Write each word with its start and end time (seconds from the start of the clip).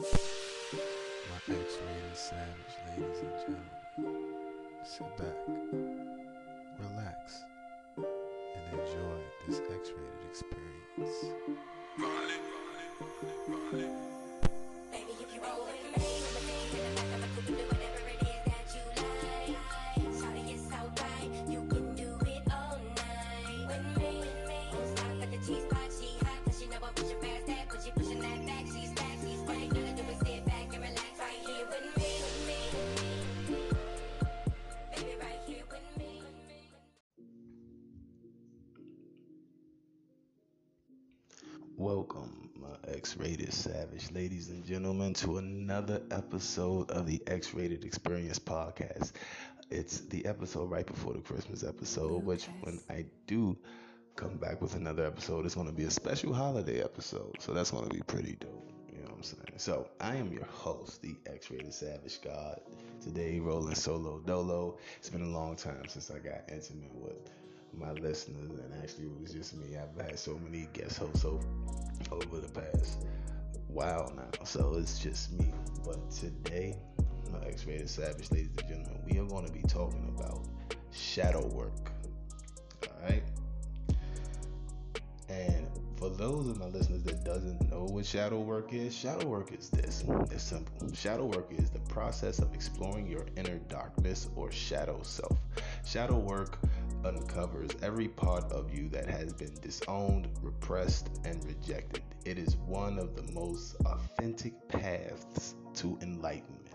My 0.00 0.06
X-rated 1.46 2.14
savage, 2.14 2.74
ladies 2.88 3.20
and 3.20 3.34
gentlemen. 3.36 4.24
Sit 4.82 5.10
back, 5.18 5.36
relax, 6.78 7.44
and 7.98 8.80
enjoy 8.80 9.18
this 9.46 9.58
X-rated 9.58 10.24
experience. 10.26 11.18
Baby, 14.90 15.12
if 15.20 15.28
you 15.34 15.40
roll 15.42 15.60
with 15.66 15.82
me, 15.84 16.04
with 17.58 17.78
me 17.78 17.89
Welcome, 41.80 42.50
my 42.60 42.92
X-rated 42.92 43.54
savage, 43.54 44.12
ladies 44.12 44.50
and 44.50 44.62
gentlemen, 44.66 45.14
to 45.14 45.38
another 45.38 46.02
episode 46.10 46.90
of 46.90 47.06
the 47.06 47.22
X-rated 47.26 47.86
Experience 47.86 48.38
podcast. 48.38 49.12
It's 49.70 50.00
the 50.00 50.26
episode 50.26 50.70
right 50.70 50.84
before 50.84 51.14
the 51.14 51.20
Christmas 51.20 51.64
episode, 51.64 52.10
oh, 52.12 52.18
which 52.18 52.50
when 52.60 52.80
I 52.90 53.06
do 53.26 53.56
come 54.14 54.36
back 54.36 54.60
with 54.60 54.74
another 54.74 55.06
episode, 55.06 55.46
it's 55.46 55.54
going 55.54 55.68
to 55.68 55.72
be 55.72 55.84
a 55.84 55.90
special 55.90 56.34
holiday 56.34 56.82
episode. 56.82 57.36
So 57.38 57.54
that's 57.54 57.70
going 57.70 57.88
to 57.88 57.94
be 57.94 58.02
pretty 58.02 58.36
dope. 58.38 58.70
You 58.92 58.98
know 58.98 59.04
what 59.04 59.16
I'm 59.16 59.22
saying? 59.22 59.54
So 59.56 59.88
I 60.02 60.16
am 60.16 60.30
your 60.34 60.44
host, 60.44 61.00
the 61.00 61.16
X-rated 61.24 61.72
savage 61.72 62.20
god. 62.20 62.60
Today, 63.00 63.40
rolling 63.40 63.74
solo 63.74 64.18
dolo. 64.18 64.76
It's 64.98 65.08
been 65.08 65.22
a 65.22 65.30
long 65.30 65.56
time 65.56 65.88
since 65.88 66.10
I 66.10 66.18
got 66.18 66.42
intimate 66.52 66.94
with 66.94 67.30
my 67.74 67.92
listeners, 67.92 68.50
and 68.50 68.74
actually 68.82 69.04
it 69.04 69.20
was 69.20 69.32
just 69.32 69.56
me. 69.56 69.76
I've 69.76 70.04
had 70.04 70.18
so 70.18 70.38
many 70.38 70.68
guest 70.72 70.98
hosts 70.98 71.24
over, 71.24 72.40
the 72.40 72.48
past 72.48 73.04
while 73.68 74.12
now, 74.16 74.44
so 74.44 74.74
it's 74.76 74.98
just 74.98 75.32
me. 75.38 75.52
But 75.84 76.10
today, 76.10 76.76
my 77.30 77.38
X-rated 77.46 77.88
savage, 77.88 78.30
ladies 78.30 78.50
and 78.58 78.68
gentlemen, 78.68 79.00
we 79.08 79.18
are 79.18 79.24
going 79.24 79.46
to 79.46 79.52
be 79.52 79.62
talking 79.62 80.12
about 80.16 80.46
shadow 80.92 81.46
work. 81.48 81.92
All 82.82 83.08
right. 83.08 83.22
And 85.28 85.68
for 85.96 86.08
those 86.08 86.48
of 86.48 86.58
my 86.58 86.66
listeners 86.66 87.04
that 87.04 87.24
doesn't 87.24 87.70
know 87.70 87.84
what 87.84 88.04
shadow 88.04 88.40
work 88.40 88.72
is, 88.72 88.94
shadow 88.94 89.26
work 89.26 89.52
is 89.52 89.70
this. 89.70 90.02
It's 90.30 90.42
simple. 90.42 90.92
Shadow 90.92 91.26
work 91.26 91.52
is 91.56 91.70
the 91.70 91.78
process 91.80 92.40
of 92.40 92.52
exploring 92.54 93.06
your 93.06 93.26
inner 93.36 93.58
darkness 93.68 94.28
or 94.34 94.50
shadow 94.50 95.00
self. 95.02 95.38
Shadow 95.84 96.18
work 96.18 96.58
uncovers 97.04 97.70
every 97.82 98.08
part 98.08 98.44
of 98.52 98.72
you 98.74 98.88
that 98.90 99.08
has 99.08 99.32
been 99.32 99.54
disowned, 99.60 100.28
repressed, 100.42 101.08
and 101.24 101.44
rejected. 101.44 102.02
It 102.24 102.38
is 102.38 102.56
one 102.56 102.98
of 102.98 103.16
the 103.16 103.32
most 103.32 103.76
authentic 103.86 104.68
paths 104.68 105.54
to 105.74 105.98
enlightenment. 106.02 106.68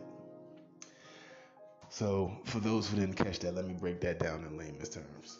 So, 1.90 2.36
for 2.46 2.60
those 2.60 2.90
who 2.90 2.98
didn't 2.98 3.16
catch 3.16 3.40
that, 3.40 3.56
let 3.56 3.66
me 3.66 3.74
break 3.74 4.02
that 4.02 4.20
down 4.20 4.44
in 4.44 4.58
layman's 4.58 4.90
terms. 4.90 5.40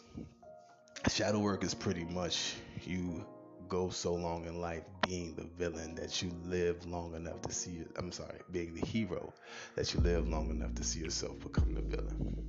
Shadow 1.08 1.38
work 1.38 1.64
is 1.64 1.74
pretty 1.74 2.04
much 2.04 2.54
you 2.84 3.26
go 3.68 3.90
so 3.90 4.14
long 4.14 4.46
in 4.46 4.60
life 4.60 4.82
being 5.02 5.34
the 5.34 5.44
villain 5.44 5.94
that 5.96 6.22
you 6.22 6.30
live 6.44 6.84
long 6.86 7.14
enough 7.14 7.42
to 7.42 7.52
see 7.52 7.84
I'm 7.96 8.12
sorry, 8.12 8.40
being 8.50 8.74
the 8.74 8.86
hero 8.86 9.32
that 9.74 9.92
you 9.92 10.00
live 10.00 10.28
long 10.28 10.50
enough 10.50 10.74
to 10.76 10.84
see 10.84 11.00
yourself 11.00 11.38
become 11.40 11.74
the 11.74 11.82
villain. 11.82 12.46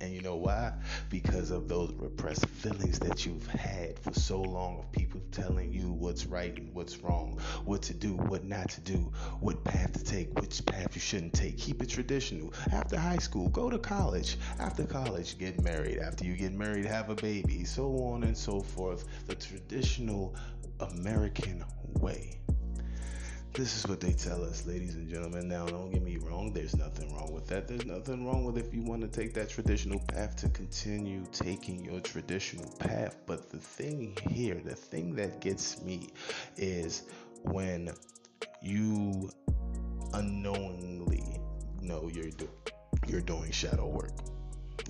And 0.00 0.12
you 0.12 0.20
know 0.20 0.36
why? 0.36 0.72
Because 1.10 1.50
of 1.50 1.68
those 1.68 1.92
repressed 1.98 2.46
feelings 2.46 2.98
that 3.00 3.26
you've 3.26 3.46
had 3.48 3.98
for 3.98 4.12
so 4.14 4.40
long 4.40 4.78
of 4.78 4.92
people 4.92 5.20
telling 5.32 5.72
you 5.72 5.90
what's 5.92 6.26
right 6.26 6.56
and 6.56 6.72
what's 6.72 6.98
wrong, 6.98 7.38
what 7.64 7.82
to 7.82 7.94
do, 7.94 8.14
what 8.14 8.44
not 8.44 8.68
to 8.70 8.80
do, 8.80 9.12
what 9.40 9.64
path 9.64 9.92
to 9.94 10.04
take, 10.04 10.38
which 10.40 10.64
path 10.66 10.94
you 10.94 11.00
shouldn't 11.00 11.32
take. 11.32 11.58
Keep 11.58 11.82
it 11.82 11.88
traditional. 11.88 12.52
After 12.72 12.96
high 12.96 13.18
school, 13.18 13.48
go 13.48 13.70
to 13.70 13.78
college. 13.78 14.36
After 14.60 14.84
college, 14.84 15.36
get 15.38 15.60
married. 15.62 15.98
After 15.98 16.24
you 16.24 16.36
get 16.36 16.52
married, 16.52 16.84
have 16.84 17.10
a 17.10 17.14
baby. 17.14 17.64
So 17.64 17.90
on 17.98 18.22
and 18.22 18.36
so 18.36 18.60
forth. 18.60 19.04
The 19.26 19.34
traditional 19.34 20.36
American 20.80 21.64
way. 21.94 22.38
This 23.54 23.76
is 23.76 23.88
what 23.88 24.00
they 24.00 24.12
tell 24.12 24.44
us, 24.44 24.66
ladies 24.66 24.94
and 24.94 25.08
gentlemen. 25.08 25.48
Now, 25.48 25.66
don't 25.66 25.90
get 25.90 26.02
me 26.02 26.16
wrong, 26.18 26.52
there's 26.52 26.76
nothing 26.76 27.12
wrong 27.14 27.32
with 27.32 27.46
that. 27.48 27.66
There's 27.66 27.86
nothing 27.86 28.24
wrong 28.24 28.44
with 28.44 28.56
if 28.56 28.72
you 28.72 28.82
want 28.82 29.02
to 29.02 29.08
take 29.08 29.34
that 29.34 29.48
traditional 29.48 29.98
path 29.98 30.36
to 30.36 30.48
continue 30.50 31.24
taking 31.32 31.84
your 31.84 32.00
traditional 32.00 32.70
path. 32.78 33.16
But 33.26 33.50
the 33.50 33.58
thing 33.58 34.16
here, 34.30 34.60
the 34.64 34.76
thing 34.76 35.14
that 35.16 35.40
gets 35.40 35.82
me 35.82 36.10
is 36.56 37.02
when 37.42 37.90
you 38.62 39.30
unknowingly 40.14 41.40
know 41.82 42.08
you're 42.12 42.30
do- 42.30 42.50
you're 43.08 43.20
doing 43.20 43.50
shadow 43.50 43.88
work. 43.88 44.12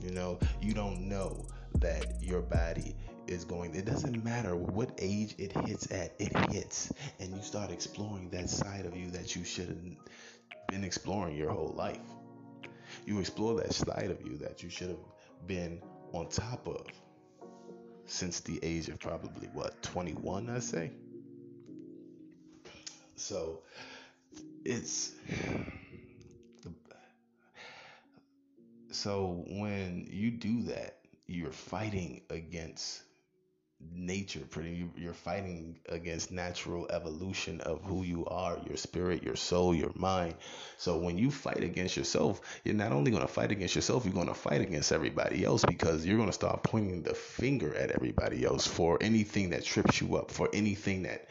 You 0.02 0.10
know, 0.10 0.38
you 0.60 0.74
don't 0.74 1.08
know 1.08 1.46
that 1.76 2.22
your 2.22 2.42
body 2.42 2.96
is 3.28 3.44
going 3.44 3.74
it 3.74 3.84
doesn't 3.84 4.24
matter 4.24 4.56
what 4.56 4.90
age 4.98 5.34
it 5.38 5.52
hits 5.66 5.90
at 5.90 6.14
it 6.18 6.36
hits. 6.52 6.92
And 7.20 7.34
you 7.34 7.42
start 7.42 7.70
exploring 7.70 8.30
that 8.30 8.48
side 8.50 8.86
of 8.86 8.96
you 8.96 9.10
that 9.10 9.36
you 9.36 9.44
should 9.44 9.68
have 9.68 9.82
been 10.68 10.84
exploring 10.84 11.36
your 11.36 11.50
whole 11.50 11.74
life. 11.76 12.00
You 13.06 13.20
explore 13.20 13.58
that 13.60 13.72
side 13.72 14.10
of 14.10 14.26
you 14.26 14.36
that 14.38 14.62
you 14.62 14.70
should 14.70 14.88
have 14.88 14.98
been 15.46 15.80
on 16.12 16.28
top 16.28 16.66
of 16.66 16.86
since 18.06 18.40
the 18.40 18.58
age 18.62 18.88
of 18.88 18.98
probably 18.98 19.48
what 19.52 19.82
21 19.82 20.48
i 20.50 20.58
say? 20.58 20.90
So 23.16 23.60
it's 24.64 25.12
so 28.90 29.44
when 29.48 30.08
you 30.10 30.30
do 30.30 30.62
that 30.62 30.98
you're 31.26 31.52
fighting 31.52 32.22
against 32.30 33.02
nature 33.94 34.40
pretty 34.50 34.88
you're 34.96 35.12
fighting 35.12 35.78
against 35.88 36.32
natural 36.32 36.86
evolution 36.90 37.60
of 37.60 37.80
who 37.84 38.02
you 38.02 38.26
are 38.26 38.58
your 38.66 38.76
spirit 38.76 39.22
your 39.22 39.36
soul 39.36 39.72
your 39.72 39.92
mind. 39.94 40.34
So 40.78 40.96
when 40.98 41.16
you 41.16 41.30
fight 41.30 41.62
against 41.62 41.96
yourself 41.96 42.40
you're 42.64 42.74
not 42.74 42.90
only 42.90 43.12
going 43.12 43.22
to 43.22 43.32
fight 43.32 43.52
against 43.52 43.76
yourself 43.76 44.04
you're 44.04 44.14
going 44.14 44.26
to 44.26 44.34
fight 44.34 44.60
against 44.62 44.90
everybody 44.90 45.44
else 45.44 45.64
because 45.64 46.04
you're 46.04 46.16
going 46.16 46.28
to 46.28 46.32
start 46.32 46.64
pointing 46.64 47.02
the 47.02 47.14
finger 47.14 47.74
at 47.76 47.92
everybody 47.92 48.44
else 48.44 48.66
for 48.66 48.98
anything 49.00 49.50
that 49.50 49.64
trips 49.64 50.00
you 50.00 50.16
up 50.16 50.30
for 50.30 50.48
anything 50.52 51.04
that 51.04 51.28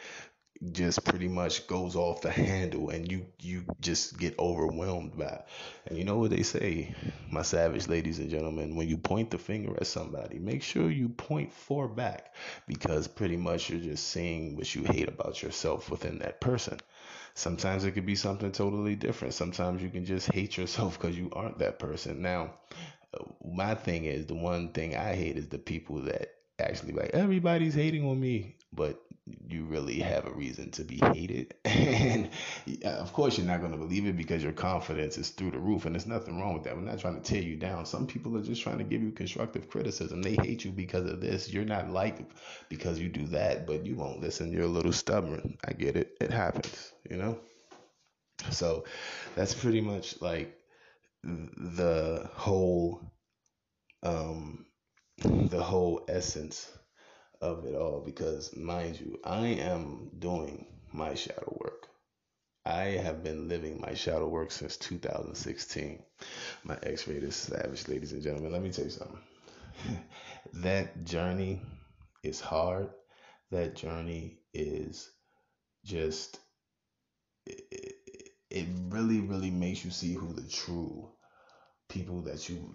just 0.72 1.03
pretty 1.06 1.28
much 1.28 1.68
goes 1.68 1.95
off 1.95 2.22
the 2.22 2.31
handle 2.31 2.90
and 2.90 3.12
you 3.12 3.25
you 3.40 3.63
just 3.79 4.18
get 4.18 4.38
overwhelmed 4.40 5.18
by 5.18 5.41
and 5.85 5.97
you 5.97 6.03
know 6.03 6.18
what 6.18 6.31
they 6.31 6.44
say 6.44 6.94
my 7.29 7.41
savage 7.41 7.88
ladies 7.88 8.19
and 8.19 8.29
gentlemen 8.29 8.75
when 8.75 8.88
you 8.88 8.97
point 8.97 9.29
the 9.31 9.38
finger 9.38 9.73
at 9.78 9.88
somebody 9.88 10.40
make 10.40 10.63
sure 10.63 10.90
you 10.90 11.09
point 11.09 11.51
four 11.53 11.88
back 11.88 12.34
because 12.68 13.07
pretty 13.07 13.38
much 13.38 13.69
you're 13.69 13.79
just 13.79 14.07
saying 14.09 14.56
what 14.56 14.73
you 14.75 14.84
hate 14.84 15.07
about 15.09 15.41
yourself 15.41 15.90
within 15.90 16.19
that 16.19 16.41
person. 16.41 16.79
Sometimes 17.34 17.85
it 17.85 17.91
could 17.91 18.06
be 18.06 18.16
something 18.16 18.51
totally 18.51 18.95
different. 18.95 19.34
Sometimes 19.34 19.81
you 19.81 19.89
can 19.89 20.06
just 20.06 20.31
hate 20.31 20.57
yourself 20.57 21.00
because 21.00 21.18
you 21.18 21.29
aren't 21.34 21.59
that 21.59 21.79
person. 21.79 22.22
Now 22.22 22.53
my 23.44 23.75
thing 23.75 24.06
is 24.06 24.25
the 24.28 24.35
one 24.35 24.69
thing 24.74 24.95
i 24.95 25.16
hate 25.16 25.38
is 25.38 25.47
the 25.47 25.57
people 25.57 26.01
that 26.01 26.35
actually 26.59 26.94
like 26.94 27.12
everybody's 27.13 27.74
hating 27.74 28.06
on 28.06 28.19
me 28.19 28.56
but 28.74 29.02
you 29.48 29.66
really 29.66 30.00
have 30.00 30.26
a 30.26 30.32
reason 30.32 30.72
to 30.72 30.84
be 30.84 30.98
hated. 30.98 31.54
And 31.66 32.30
of 32.84 33.14
course 33.14 33.38
you're 33.38 33.48
not 33.48 33.60
going 33.60 33.72
to 33.72 33.78
believe 33.78 34.06
it 34.06 34.18
because 34.18 34.44
your 34.44 34.54
confidence 34.54 35.18
is 35.18 35.30
through 35.30 35.52
the 35.52 35.60
roof 35.60 35.86
and 35.86 35.96
there's 35.96 36.06
nothing 36.06 36.40
wrong 36.40 36.54
with 36.54 36.64
that. 36.64 36.75
We're 36.75 36.84
not 36.84 37.00
trying 37.00 37.22
to 37.22 37.22
tear 37.22 37.42
you 37.42 37.56
down. 37.56 37.86
Some 37.86 38.08
people 38.08 38.38
are 38.38 38.42
just 38.42 38.62
trying 38.62 38.78
to 38.78 38.84
give 38.84 39.02
you 39.02 39.12
constructive 39.12 39.69
criticism. 39.69 40.22
They 40.22 40.36
hate 40.36 40.64
you 40.66 40.72
because 40.72 41.10
of 41.10 41.22
this. 41.22 41.52
You're 41.52 41.66
not 41.66 41.90
liked 41.90 42.31
because 42.69 43.00
you 43.00 43.10
do 43.10 43.25
that 43.28 43.68
but 43.68 43.86
you 43.86 43.96
won't 43.96 44.22
listen. 44.22 44.52
You're 44.52 44.64
a 44.64 44.68
little 44.68 44.94
stubborn. 44.94 45.58
I 45.68 45.74
get 45.74 45.96
it. 45.96 46.18
It 46.22 46.31
happens 46.31 46.94
you 47.10 47.18
know? 47.18 47.40
So 48.52 48.86
that's 49.36 49.54
pretty 49.54 49.81
much 49.81 50.22
like 50.22 50.58
the 51.24 52.30
whole 52.34 53.02
um 54.04 54.66
the 55.24 55.62
whole 55.62 56.06
essence 56.08 56.70
of 57.42 57.66
it 57.66 57.75
all 57.75 58.01
because 58.06 58.56
mind 58.56 59.00
you 59.00 59.19
i 59.24 59.45
am 59.48 60.10
doing 60.19 60.66
my 60.94 61.13
shadow 61.13 61.57
work. 61.62 61.88
I 62.66 62.98
have 63.06 63.24
been 63.24 63.48
living 63.48 63.80
my 63.80 63.94
shadow 63.94 64.28
work 64.28 64.51
since 64.51 64.78
2016 64.78 66.04
my 66.63 66.78
x-rated 66.84 67.34
savage 67.34 67.88
ladies 67.88 68.13
and 68.13 68.22
gentlemen 68.24 68.51
let 68.51 68.62
me 68.62 68.72
tell 68.72 68.86
you 68.86 68.92
something. 68.92 69.19
That 70.54 71.06
journey 71.06 71.62
is 72.24 72.39
hard. 72.39 72.89
That 73.51 73.75
journey 73.75 74.39
is 74.54 75.10
just 75.86 76.39
it, 77.45 77.95
it 78.50 78.68
really, 78.89 79.19
really 79.19 79.51
makes 79.51 79.84
you 79.84 79.92
see 79.92 80.13
who 80.13 80.34
the 80.34 80.48
true 80.50 81.10
people 81.89 82.22
that 82.24 82.50
you 82.50 82.74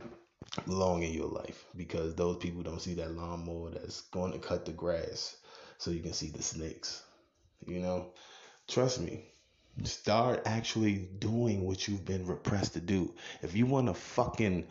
belong 0.67 1.03
in 1.03 1.12
your 1.12 1.29
life 1.29 1.65
because 1.77 2.15
those 2.15 2.37
people 2.37 2.62
don't 2.62 2.81
see 2.81 2.94
that 2.94 3.12
lawnmower 3.12 3.71
that's 3.71 4.03
going 4.03 4.33
to 4.33 4.39
cut 4.39 4.65
the 4.65 4.73
grass 4.73 5.37
so 5.79 5.91
you 5.91 6.00
can 6.00 6.12
see 6.12 6.29
the 6.29 6.43
snakes. 6.43 7.03
You 7.67 7.81
know, 7.81 8.12
trust 8.69 9.00
me. 9.00 9.25
Start 9.85 10.43
actually 10.44 11.09
doing 11.19 11.65
what 11.65 11.89
you've 11.89 12.05
been 12.05 12.27
repressed 12.27 12.75
to 12.75 12.81
do. 12.81 13.15
If 13.41 13.56
you 13.56 13.65
want 13.65 13.87
to 13.87 13.94
fucking 13.94 14.67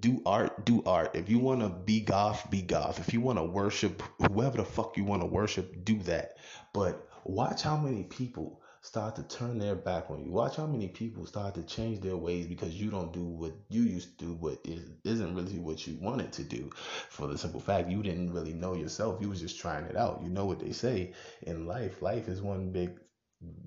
do 0.00 0.20
art, 0.26 0.64
do 0.64 0.82
art. 0.86 1.14
If 1.14 1.28
you 1.30 1.38
want 1.38 1.60
to 1.60 1.70
be 1.70 2.00
goth, 2.00 2.50
be 2.50 2.62
goth. 2.62 2.98
If 3.00 3.14
you 3.14 3.20
want 3.20 3.38
to 3.38 3.44
worship 3.44 4.02
whoever 4.18 4.58
the 4.58 4.64
fuck 4.64 4.96
you 4.96 5.04
want 5.04 5.22
to 5.22 5.26
worship, 5.26 5.84
do 5.84 5.98
that. 6.00 6.36
But 6.72 7.08
watch 7.24 7.62
how 7.62 7.76
many 7.76 8.04
people 8.04 8.60
start 8.84 9.16
to 9.16 9.22
turn 9.22 9.58
their 9.58 9.74
back 9.74 10.10
on 10.10 10.22
you. 10.22 10.30
Watch 10.30 10.56
how 10.56 10.66
many 10.66 10.88
people 10.88 11.24
start 11.24 11.54
to 11.54 11.62
change 11.62 12.00
their 12.00 12.18
ways 12.18 12.46
because 12.46 12.78
you 12.78 12.90
don't 12.90 13.14
do 13.14 13.24
what 13.24 13.54
you 13.70 13.80
used 13.80 14.18
to 14.18 14.26
do, 14.26 14.32
what 14.34 14.58
is, 14.62 14.84
isn't 15.04 15.34
really 15.34 15.58
what 15.58 15.86
you 15.86 15.96
wanted 16.02 16.32
to 16.32 16.44
do. 16.44 16.68
For 17.08 17.26
the 17.26 17.38
simple 17.38 17.60
fact 17.60 17.88
you 17.88 18.02
didn't 18.02 18.34
really 18.34 18.52
know 18.52 18.74
yourself. 18.74 19.22
You 19.22 19.30
was 19.30 19.40
just 19.40 19.58
trying 19.58 19.86
it 19.86 19.96
out. 19.96 20.20
You 20.22 20.28
know 20.28 20.44
what 20.44 20.60
they 20.60 20.72
say 20.72 21.14
in 21.42 21.66
life. 21.66 22.02
Life 22.02 22.28
is 22.28 22.42
one 22.42 22.72
big 22.72 23.00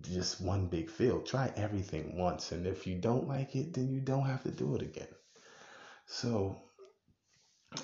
just 0.01 0.39
one 0.39 0.67
big 0.67 0.87
field. 0.87 1.25
Try 1.25 1.51
everything 1.55 2.15
once. 2.15 2.51
And 2.51 2.67
if 2.67 2.85
you 2.85 2.95
don't 2.95 3.27
like 3.27 3.55
it, 3.55 3.73
then 3.73 3.89
you 3.89 4.01
don't 4.01 4.25
have 4.25 4.43
to 4.43 4.51
do 4.51 4.75
it 4.75 4.83
again. 4.83 5.07
So 6.05 6.61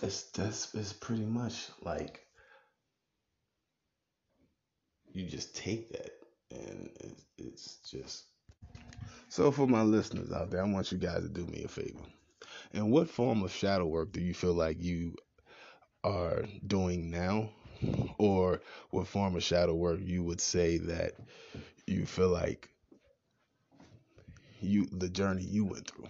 it's 0.03 0.21
that's 0.31 0.73
it's 0.75 0.93
pretty 0.93 1.25
much 1.25 1.67
like 1.81 2.19
you 5.11 5.27
just 5.27 5.55
take 5.55 5.91
that 5.93 6.11
and 6.53 6.89
it's, 6.99 7.25
it's 7.37 7.77
just 7.89 8.25
so 9.29 9.51
for 9.51 9.67
my 9.67 9.81
listeners 9.81 10.31
out 10.31 10.51
there 10.51 10.63
i 10.63 10.67
want 10.67 10.91
you 10.91 10.97
guys 10.97 11.21
to 11.21 11.29
do 11.29 11.45
me 11.47 11.63
a 11.63 11.67
favor. 11.67 12.03
In 12.73 12.89
what 12.89 13.09
form 13.09 13.43
of 13.43 13.51
shadow 13.51 13.85
work 13.85 14.11
do 14.11 14.21
you 14.21 14.33
feel 14.33 14.53
like 14.53 14.81
you 14.81 15.15
are 16.03 16.45
doing 16.65 17.09
now? 17.09 17.49
Or 18.17 18.61
what 18.91 19.07
form 19.07 19.35
of 19.35 19.43
shadow 19.43 19.73
work 19.73 19.99
you 20.01 20.23
would 20.23 20.39
say 20.41 20.77
that 20.77 21.13
you 21.85 22.05
feel 22.05 22.29
like 22.29 22.69
you 24.61 24.87
the 24.91 25.09
journey 25.09 25.43
you 25.43 25.65
went 25.65 25.89
through? 25.89 26.07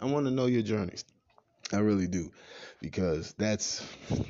I 0.00 0.06
want 0.06 0.26
to 0.26 0.32
know 0.32 0.46
your 0.46 0.62
journeys. 0.62 1.04
I 1.72 1.78
really 1.78 2.06
do. 2.06 2.32
Because 2.80 3.34
that's 3.38 3.86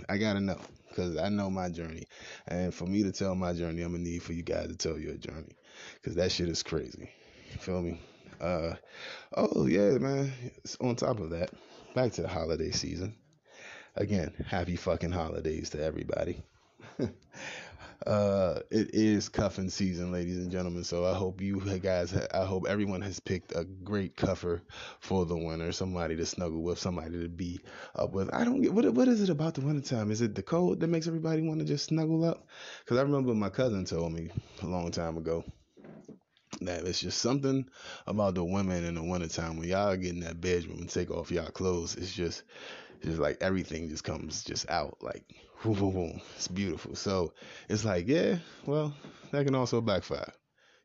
i 0.08 0.18
gotta 0.18 0.40
know 0.40 0.58
because 1.00 1.16
I 1.16 1.28
know 1.28 1.50
my 1.50 1.68
journey. 1.70 2.04
And 2.46 2.74
for 2.74 2.84
me 2.84 3.02
to 3.04 3.12
tell 3.12 3.34
my 3.34 3.52
journey, 3.52 3.82
I'm 3.82 3.92
gonna 3.92 4.04
need 4.04 4.22
for 4.22 4.32
you 4.32 4.42
guys 4.42 4.68
to 4.68 4.76
tell 4.76 4.98
your 4.98 5.14
journey, 5.14 5.56
because 5.94 6.14
that 6.16 6.30
shit 6.30 6.48
is 6.48 6.62
crazy. 6.62 7.10
Feel 7.58 7.82
me? 7.82 8.00
Uh, 8.40 8.74
oh 9.34 9.66
yeah, 9.66 9.98
man. 9.98 10.32
On 10.80 10.94
top 10.96 11.20
of 11.20 11.30
that, 11.30 11.50
back 11.94 12.12
to 12.12 12.22
the 12.22 12.28
holiday 12.28 12.70
season. 12.70 13.14
Again, 13.96 14.32
happy 14.46 14.76
fucking 14.76 15.12
holidays 15.12 15.70
to 15.70 15.82
everybody. 15.82 16.42
uh, 18.06 18.60
it 18.70 18.94
is 18.94 19.28
cuffing 19.28 19.68
season, 19.68 20.12
ladies 20.12 20.38
and 20.38 20.50
gentlemen. 20.50 20.84
So 20.84 21.04
I 21.04 21.14
hope 21.14 21.40
you 21.40 21.60
guys, 21.78 22.14
I 22.32 22.44
hope 22.44 22.66
everyone 22.68 23.02
has 23.02 23.20
picked 23.20 23.54
a 23.54 23.64
great 23.64 24.16
cuffer 24.16 24.62
for 25.00 25.26
the 25.26 25.36
winter. 25.36 25.72
Somebody 25.72 26.16
to 26.16 26.26
snuggle 26.26 26.62
with, 26.62 26.78
somebody 26.78 27.20
to 27.20 27.28
be 27.28 27.60
up 27.94 28.12
with. 28.12 28.32
I 28.32 28.44
don't 28.44 28.62
get 28.62 28.72
what 28.72 28.92
what 28.94 29.08
is 29.08 29.20
it 29.20 29.30
about 29.30 29.54
the 29.54 29.60
wintertime? 29.60 30.10
Is 30.10 30.22
it 30.22 30.34
the 30.34 30.42
cold 30.42 30.80
that 30.80 30.88
makes 30.88 31.06
everybody 31.06 31.42
want 31.42 31.60
to 31.60 31.66
just 31.66 31.86
snuggle 31.86 32.24
up? 32.24 32.46
Because 32.80 32.98
I 32.98 33.02
remember 33.02 33.34
my 33.34 33.50
cousin 33.50 33.84
told 33.84 34.12
me 34.12 34.30
a 34.62 34.66
long 34.66 34.90
time 34.90 35.16
ago 35.16 35.44
that 36.62 36.86
it's 36.86 37.00
just 37.00 37.18
something 37.18 37.64
about 38.06 38.34
the 38.34 38.44
women 38.44 38.84
in 38.84 38.94
the 38.94 39.02
wintertime 39.02 39.56
when 39.56 39.68
y'all 39.68 39.96
get 39.96 40.12
in 40.12 40.20
that 40.20 40.40
bedroom 40.40 40.78
and 40.78 40.90
take 40.90 41.10
off 41.10 41.30
y'all 41.30 41.50
clothes. 41.50 41.96
It's 41.96 42.12
just 42.12 42.42
just 43.02 43.18
like 43.18 43.38
everything 43.40 43.88
just 43.88 44.04
comes 44.04 44.44
just 44.44 44.68
out 44.70 44.98
like 45.00 45.24
boom, 45.62 45.74
boom, 45.74 45.92
boom. 45.92 46.20
It's 46.36 46.48
beautiful. 46.48 46.94
So 46.94 47.32
it's 47.68 47.84
like, 47.84 48.08
yeah, 48.08 48.38
well, 48.64 48.94
that 49.30 49.44
can 49.44 49.54
also 49.54 49.80
backfire. 49.80 50.32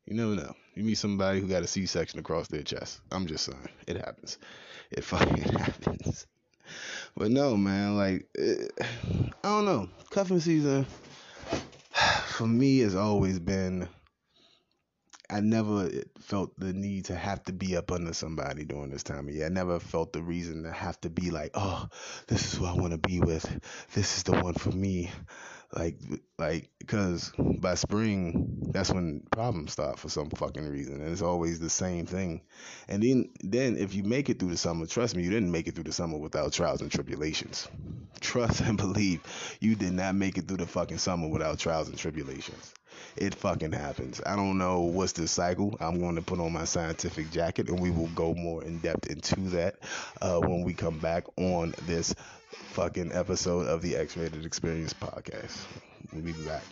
You 0.06 0.16
never 0.16 0.36
know. 0.36 0.54
You 0.76 0.84
meet 0.84 0.96
somebody 0.96 1.40
who 1.40 1.48
got 1.48 1.64
a 1.64 1.68
C-section 1.68 2.20
across 2.20 2.48
their 2.48 2.62
chest. 2.62 3.00
I'm 3.12 3.26
just 3.26 3.46
saying, 3.46 3.70
it 3.88 3.98
happens. 3.98 4.38
It 4.92 5.04
fucking 5.06 5.44
happens. 5.44 6.28
But 7.16 7.32
no, 7.32 7.56
man, 7.56 7.96
like 7.96 8.28
it, 8.36 8.72
I 8.82 9.28
don't 9.44 9.66
know. 9.66 9.90
Cuffing 10.10 10.40
season 10.40 10.86
for 12.28 12.48
me 12.48 12.80
has 12.80 12.96
always 12.96 13.40
been 13.40 13.88
I 15.30 15.40
never 15.40 15.90
felt 16.20 16.58
the 16.60 16.74
need 16.74 17.06
to 17.06 17.16
have 17.16 17.44
to 17.46 17.54
be 17.54 17.76
up 17.76 17.92
under 17.92 18.14
somebody 18.14 18.64
during 18.66 18.92
this 18.92 19.04
time 19.04 19.28
of 19.28 19.34
year. 19.34 19.48
I 19.48 19.50
never 19.50 19.80
felt 19.80 20.14
the 20.14 20.22
reason 20.22 20.64
to 20.64 20.72
have 20.72 21.00
to 21.02 21.10
be 21.10 21.32
like, 21.32 21.52
oh, 21.56 21.88
this 22.28 22.46
is 22.46 22.60
who 22.60 22.66
I 22.66 22.74
want 22.74 22.92
to 22.92 22.98
be 22.98 23.20
with. 23.20 23.46
This 23.94 24.18
is 24.18 24.24
the 24.24 24.34
one 24.34 24.54
for 24.54 24.72
me. 24.72 25.12
Like, 25.76 25.98
like, 26.38 26.70
because 26.80 27.34
by 27.38 27.76
spring, 27.76 28.70
that's 28.70 28.92
when 28.92 29.24
problems 29.32 29.74
start 29.74 30.00
for 30.00 30.10
some 30.10 30.30
fucking 30.30 30.70
reason, 30.70 31.02
and 31.02 31.12
it's 31.12 31.24
always 31.24 31.60
the 31.60 31.70
same 31.70 32.06
thing. 32.06 32.42
And 32.88 33.02
then, 33.02 33.30
then 33.44 33.78
if 33.78 33.94
you 33.94 34.04
make 34.04 34.30
it 34.30 34.40
through 34.40 34.52
the 34.52 34.58
summer, 34.58 34.86
trust 34.86 35.16
me, 35.16 35.24
you 35.24 35.32
didn't 35.32 35.52
make 35.52 35.68
it 35.68 35.76
through 35.76 35.86
the 35.86 35.92
summer 35.92 36.18
without 36.18 36.54
trials 36.54 36.82
and 36.82 36.92
tribulations. 36.92 37.68
Trust 38.22 38.62
and 38.62 38.78
believe, 38.78 39.22
you 39.60 39.76
did 39.76 39.94
not 39.94 40.16
make 40.16 40.38
it 40.38 40.48
through 40.48 40.58
the 40.58 40.68
fucking 40.68 41.00
summer 41.00 41.28
without 41.28 41.60
trials 41.60 41.90
and 41.90 41.98
tribulations 41.98 42.74
it 43.18 43.36
fucking 43.36 43.72
happens. 43.72 44.22
I 44.26 44.36
don't 44.36 44.58
know 44.58 44.82
what's 44.82 45.14
the 45.14 45.28
cycle. 45.28 45.76
I'm 45.80 46.00
going 46.00 46.16
to 46.16 46.22
put 46.22 46.40
on 46.40 46.52
my 46.54 46.66
scientific 46.66 47.32
jacket 47.32 47.70
and 47.70 47.80
we 47.80 47.92
will 47.92 48.08
go 48.08 48.34
more 48.34 48.64
in 48.64 48.80
depth 48.80 49.08
into 49.08 49.36
that 49.52 49.76
uh, 50.22 50.40
when 50.40 50.64
we 50.64 50.74
come 50.74 51.00
back 51.00 51.26
on 51.38 51.74
this 51.86 52.14
fucking 52.52 53.12
episode 53.14 53.68
of 53.68 53.82
the 53.82 53.96
X 53.96 54.18
Rated 54.18 54.46
Experience 54.46 54.94
podcast. 54.94 55.58
We'll 56.14 56.24
be 56.24 56.34
back. 56.34 56.64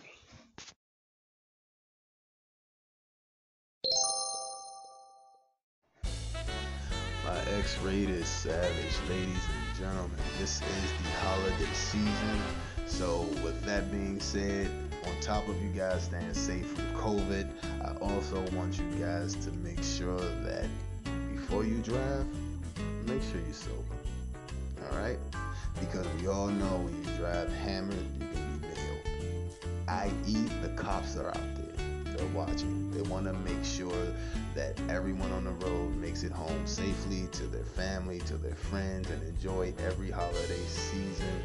My 7.24 7.40
X 7.58 7.78
rated 7.78 8.26
savage, 8.26 8.94
ladies 9.08 9.28
and 9.28 9.78
gentlemen. 9.78 10.18
This 10.38 10.60
is 10.60 10.92
the 11.02 11.10
holiday 11.20 11.72
season. 11.72 12.40
So, 12.86 13.22
with 13.42 13.64
that 13.64 13.90
being 13.90 14.20
said, 14.20 14.70
on 15.06 15.20
top 15.20 15.46
of 15.48 15.62
you 15.62 15.68
guys 15.70 16.04
staying 16.04 16.34
safe 16.34 16.66
from 16.66 16.84
COVID, 16.94 17.50
I 17.82 17.96
also 18.04 18.40
want 18.52 18.78
you 18.78 18.84
guys 18.98 19.34
to 19.36 19.52
make 19.52 19.82
sure 19.82 20.18
that 20.18 20.66
before 21.32 21.64
you 21.64 21.78
drive, 21.78 22.26
make 23.06 23.22
sure 23.22 23.40
you're 23.44 23.52
sober. 23.52 23.96
All 24.90 24.98
right? 24.98 25.18
Because 25.80 26.06
we 26.20 26.28
all 26.28 26.48
know 26.48 26.76
when 26.78 27.04
you 27.04 27.18
drive 27.18 27.52
hammered, 27.52 27.96
you 28.18 28.26
can 28.28 28.58
be 28.58 28.68
nailed. 28.68 29.88
I.e., 29.88 30.34
the 30.62 30.68
cops 30.76 31.16
are 31.16 31.28
out 31.28 31.34
there. 31.34 32.14
They're 32.16 32.26
watching. 32.28 32.90
They 32.92 33.02
want 33.02 33.26
to 33.26 33.32
make 33.32 33.64
sure 33.64 34.06
that 34.54 34.80
everyone 34.88 35.32
on 35.32 35.44
the 35.44 35.66
road 35.66 35.96
makes 35.96 36.22
it 36.22 36.32
home 36.32 36.66
safely 36.66 37.26
to 37.32 37.46
their 37.48 37.64
family, 37.64 38.20
to 38.20 38.36
their 38.36 38.54
friends, 38.54 39.10
and 39.10 39.22
enjoy 39.24 39.74
every 39.84 40.10
holiday 40.10 40.64
season 40.66 41.42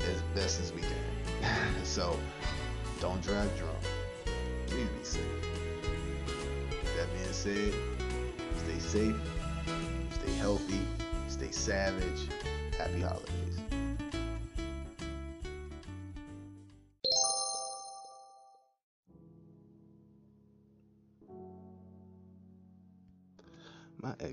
as 0.00 0.22
best 0.34 0.60
as 0.60 0.72
we 0.72 0.82
can. 0.82 1.15
so 1.84 2.18
don't 3.00 3.20
drive 3.22 3.56
drunk. 3.58 3.78
Please 4.66 4.88
be 4.88 5.04
safe. 5.04 5.22
That 6.96 7.12
being 7.12 7.32
said, 7.32 7.74
stay 8.64 8.78
safe, 8.78 9.16
stay 10.10 10.32
healthy, 10.34 10.80
stay 11.28 11.50
savage. 11.50 12.28
Happy 12.78 13.00
holidays. 13.00 13.45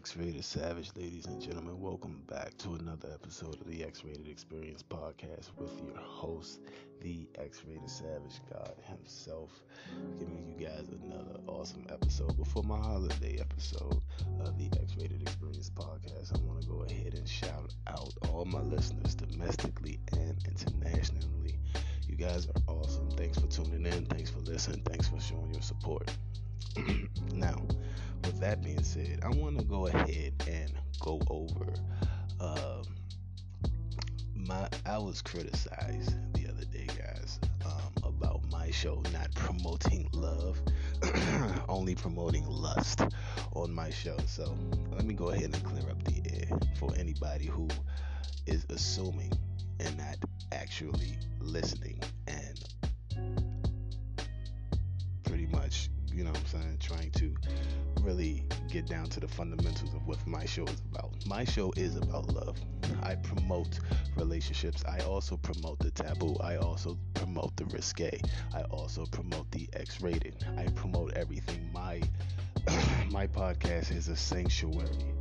X 0.04 0.18
Rated 0.18 0.44
Savage, 0.44 0.92
ladies 0.98 1.28
and 1.28 1.42
gentlemen, 1.42 1.80
welcome 1.80 2.22
back 2.28 2.58
to 2.58 2.74
another 2.74 3.08
episode 3.14 3.56
of 3.62 3.66
the 3.68 3.86
X 3.86 4.04
Rated 4.04 4.28
Experience 4.28 4.84
podcast 4.84 5.52
with 5.58 5.72
your 5.82 5.96
host, 5.96 6.60
the 7.00 7.26
X 7.36 7.64
Rated 7.66 7.90
Savage 7.90 8.42
God 8.52 8.74
himself, 8.86 9.64
giving 10.20 10.46
you 10.46 10.66
guys 10.66 10.90
another 10.90 11.40
awesome 11.48 11.86
episode 11.90 12.36
before 12.36 12.64
my 12.64 12.76
holiday 12.76 13.40
episode 13.40 14.02
of 14.42 14.58
the 14.58 14.70
X 14.78 14.94
Rated 15.00 15.22
Experience 15.22 15.70
podcast. 15.70 16.36
I 16.36 16.40
want 16.40 16.62
to 16.64 16.68
go 16.68 16.82
ahead 16.84 17.14
and 17.14 17.26
shout 17.26 17.74
out 17.88 18.14
all 18.28 18.44
my 18.44 18.62
listeners 18.62 19.16
domestically 19.16 20.02
and 20.12 20.38
internationally. 20.46 21.60
You 22.10 22.18
guys 22.18 22.48
are 22.48 22.74
awesome. 22.74 23.10
Thanks 23.12 23.40
for 23.40 23.48
tuning 23.48 23.86
in. 23.86 24.06
Thanks 24.08 24.32
for 24.32 24.40
listening. 24.40 24.82
Thanks 24.82 25.08
for 25.08 25.22
showing 25.22 25.54
your 25.54 25.64
support. 25.64 26.12
now, 27.34 27.62
with 28.24 28.40
that 28.40 28.64
being 28.64 28.84
said, 28.84 29.20
I 29.24 29.30
want 29.30 29.60
to 29.60 29.66
go 29.66 29.88
ahead 29.88 30.34
and 30.48 30.72
go 31.00 31.20
over. 31.30 31.74
Um, 32.40 32.84
my 34.36 34.68
I 34.86 34.98
was 34.98 35.22
criticized 35.22 36.16
the 36.34 36.48
other 36.48 36.66
day, 36.66 36.88
guys, 36.88 37.40
um, 37.66 38.04
about 38.04 38.42
my 38.52 38.72
show 38.72 39.02
not 39.14 39.32
promoting 39.36 40.10
love. 40.14 40.60
only 41.70 41.96
promoting 41.96 42.46
lust 42.48 43.02
on 43.54 43.74
my 43.74 43.90
show. 43.90 44.18
So 44.28 44.56
let 44.92 45.06
me 45.06 45.14
go 45.14 45.30
ahead 45.30 45.54
and 45.54 45.64
clear 45.64 45.90
up 45.90 46.04
the 46.04 46.22
air 46.32 46.60
for 46.78 46.94
anybody 46.98 47.46
who 47.46 47.68
is 48.46 48.66
assuming 48.70 49.32
and 49.80 49.98
not 49.98 50.18
actually 50.52 51.18
listening 51.40 52.00
saying, 56.54 56.78
trying 56.80 57.12
to 57.12 57.34
really 58.02 58.44
get 58.70 58.86
down 58.86 59.06
to 59.06 59.20
the 59.20 59.28
fundamentals 59.28 59.94
of 59.94 60.06
what 60.06 60.26
my 60.28 60.46
show 60.46 60.66
is 60.66 60.82
about. 60.92 61.14
My 61.26 61.44
show 61.44 61.74
is 61.76 61.96
about 61.96 62.28
love. 62.34 62.58
I 63.02 63.16
promote 63.16 63.80
relationships. 64.18 64.84
I 64.86 65.00
also 65.00 65.38
promote 65.38 65.80
the 65.80 65.92
taboo. 65.92 66.36
I 66.42 66.58
also 66.58 66.98
promote 67.16 67.56
the 67.58 67.66
risque. 67.66 68.22
I 68.54 68.62
also 68.64 69.06
promote 69.06 69.50
the 69.52 69.68
X-rated. 69.74 70.46
I 70.58 70.66
promote 70.68 71.14
everything. 71.14 71.70
My 71.74 72.02
my 73.10 73.28
podcast 73.28 73.96
is 73.96 74.08
a 74.08 74.16
sanctuary 74.16 75.14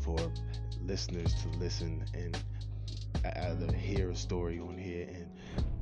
for 0.00 0.18
listeners 0.82 1.34
to 1.42 1.48
listen 1.58 2.04
and 2.14 2.36
either 3.36 3.72
hear 3.72 4.10
a 4.10 4.16
story 4.16 4.58
on 4.58 4.76
here 4.76 5.06
and 5.08 5.30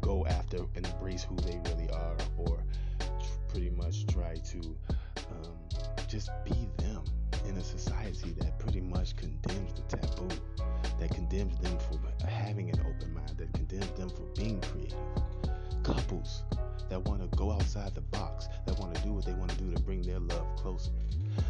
go 0.01 0.27
after 0.27 0.59
and 0.75 0.87
embrace 0.87 1.25
who 1.25 1.37
they 1.37 1.61
really 1.71 1.89
are 1.91 2.17
or 2.37 2.63
pretty 3.49 3.71
much 3.71 4.07
try 4.07 4.37
to 4.37 4.77
um, 5.31 5.53
just 6.07 6.31
be 6.45 6.69
them 6.79 7.03
in 7.49 7.57
a 7.57 7.63
society 7.63 8.35
that 8.39 8.59
pretty 8.59 8.81
much 8.81 9.17
condemns 9.17 9.73
the 9.75 9.97
taboo, 9.97 10.29
that 11.01 11.11
condemns 11.11 11.59
them 11.59 11.79
for 11.79 12.27
having 12.27 12.71
an 12.71 12.81
open 12.81 13.13
mind, 13.15 13.37
that 13.39 13.53
condemns 13.53 13.91
them 13.99 14.11
for 14.11 14.23
being 14.35 14.61
creative. 14.61 14.99
Couples 15.83 16.43
that 16.91 17.03
want 17.03 17.21
to 17.21 17.37
go 17.37 17.53
outside 17.53 17.95
the 17.95 18.01
box, 18.01 18.49
that 18.67 18.79
want 18.79 18.95
to 18.95 19.03
do 19.03 19.13
what 19.13 19.25
they 19.25 19.33
want 19.33 19.51
to 19.51 19.57
do 19.59 19.73
to 19.75 19.81
bring 19.81 20.03
their 20.03 20.21
love 20.21 20.47
closer. 20.57 20.91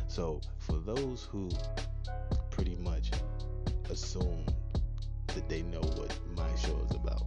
So, 0.07 0.41
for 0.59 0.79
those 0.79 1.27
who 1.31 1.51
pretty 2.51 2.77
much 2.77 3.11
assume 3.91 4.45
that 5.29 5.49
they 5.49 5.63
know 5.63 5.81
what 5.81 6.17
my 6.37 6.55
show 6.57 6.79
is 6.89 6.95
about, 6.95 7.23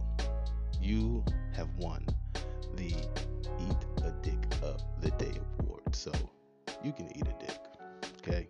you 0.80 1.24
have 1.54 1.68
won 1.76 2.06
the 2.76 2.94
Eat 3.60 4.04
a 4.04 4.10
Dick 4.22 4.38
Up 4.62 4.80
the 5.00 5.10
Day 5.12 5.38
award. 5.60 5.82
So, 5.94 6.12
you 6.82 6.92
can 6.92 7.14
eat 7.16 7.26
a 7.26 7.44
dick. 7.44 7.58
Okay? 8.18 8.48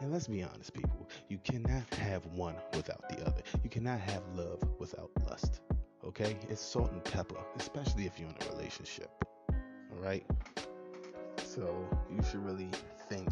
And 0.00 0.12
let's 0.12 0.28
be 0.28 0.42
honest, 0.42 0.72
people. 0.72 1.08
You 1.28 1.38
cannot 1.44 1.92
have 1.94 2.24
one 2.26 2.54
without 2.74 3.08
the 3.08 3.24
other. 3.26 3.42
You 3.62 3.70
cannot 3.70 4.00
have 4.00 4.22
love 4.34 4.62
without 4.78 5.10
lust. 5.28 5.60
Okay? 6.04 6.36
It's 6.48 6.60
salt 6.60 6.92
and 6.92 7.04
pepper, 7.04 7.38
especially 7.56 8.06
if 8.06 8.18
you're 8.18 8.28
in 8.28 8.36
a 8.46 8.56
relationship. 8.56 9.10
All 9.50 10.02
right? 10.02 10.24
So 11.44 11.88
you 12.10 12.22
should 12.22 12.44
really 12.44 12.70
think 13.08 13.30